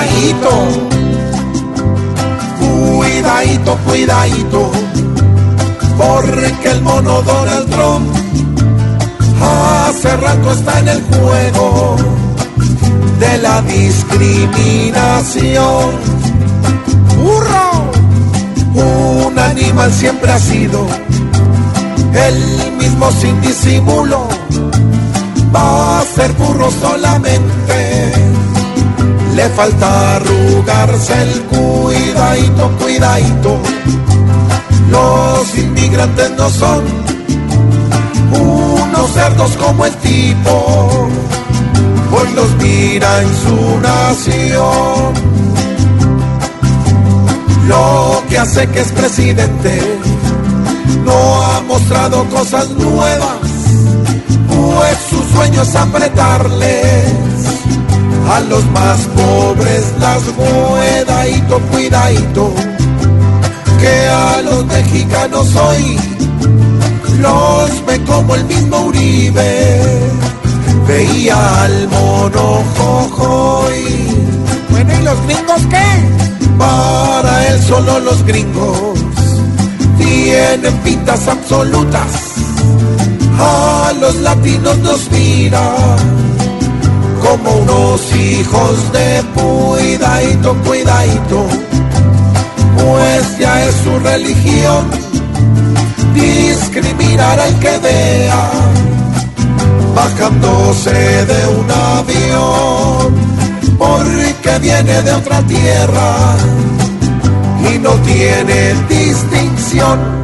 cuidadito, 0.00 0.50
cuidadito, 2.58 3.76
cuidadito, 3.84 4.72
porque 5.98 6.70
el 6.70 6.80
mono 6.82 7.22
Donald 7.22 7.70
Trump 7.70 8.08
hace 9.42 10.16
rato 10.16 10.52
está 10.52 10.78
en 10.80 10.88
el 10.88 11.02
juego 11.02 11.96
de 13.18 13.38
la 13.38 13.62
discriminación. 13.62 15.90
¡Burro! 17.16 17.90
Un 18.74 19.38
animal 19.38 19.92
siempre 19.92 20.32
ha 20.32 20.38
sido 20.38 20.86
el 22.14 22.72
mismo 22.78 23.10
sin 23.12 23.40
disimulo. 23.42 24.28
Va 25.54 26.00
a 26.00 26.04
ser 26.04 26.32
burro 26.32 26.70
solamente. 26.80 27.29
Le 29.40 29.48
falta 29.48 30.16
arrugarse 30.16 31.14
el 31.22 31.40
cuidadito, 31.44 32.70
cuidadito. 32.78 33.58
Los 34.90 35.56
inmigrantes 35.56 36.30
no 36.32 36.50
son 36.50 36.84
unos 38.38 39.10
cerdos 39.14 39.56
como 39.56 39.86
el 39.86 39.94
tipo. 39.96 41.08
Hoy 42.12 42.28
los 42.34 42.54
mira 42.56 43.22
en 43.22 43.28
su 43.34 43.80
nación. 43.80 45.14
Lo 47.66 48.22
que 48.28 48.38
hace 48.38 48.68
que 48.68 48.80
es 48.80 48.92
presidente 48.92 49.80
no 51.02 51.42
ha 51.44 51.62
mostrado 51.62 52.26
cosas 52.28 52.68
nuevas, 52.72 53.38
pues 54.48 54.98
su 55.08 55.34
sueño 55.34 55.62
es 55.62 55.74
apretarles 55.76 57.29
a 58.30 58.40
los 58.40 58.64
más 58.70 59.00
pobres 59.16 59.84
las 59.98 60.22
cuidadito, 60.22 61.58
cuidadito, 61.70 62.54
que 63.80 64.08
a 64.08 64.42
los 64.42 64.64
mexicanos 64.66 65.48
hoy 65.56 65.98
los 67.18 67.86
ve 67.86 68.00
como 68.04 68.34
el 68.36 68.44
mismo 68.44 68.80
Uribe, 68.82 69.80
veía 70.86 71.62
al 71.62 71.88
mono 71.88 72.62
jojoy. 72.76 73.84
Bueno, 74.70 74.92
¿y 74.94 75.02
los 75.02 75.20
gringos 75.26 75.62
qué? 75.68 75.88
Para 76.56 77.48
él 77.48 77.62
solo 77.62 77.98
los 77.98 78.24
gringos 78.24 78.98
tienen 79.98 80.74
pintas 80.84 81.26
absolutas. 81.26 82.10
A 83.40 83.92
los 83.98 84.14
latinos 84.16 84.78
nos 84.78 85.10
mira 85.10 85.74
unos 87.80 88.14
hijos 88.14 88.92
de 88.92 89.22
cuidadito, 89.34 90.54
cuidadito. 90.66 91.46
Pues 92.76 93.38
ya 93.38 93.64
es 93.64 93.74
su 93.76 93.98
religión 94.00 94.90
discriminar 96.14 97.38
al 97.40 97.58
que 97.58 97.78
vea 97.78 98.50
bajándose 99.94 100.90
de 100.90 101.46
un 101.58 101.70
avión 101.70 103.14
porque 103.78 104.58
viene 104.60 105.02
de 105.02 105.12
otra 105.12 105.42
tierra 105.42 106.36
y 107.72 107.78
no 107.78 107.92
tiene 107.92 108.74
distinción. 108.88 110.20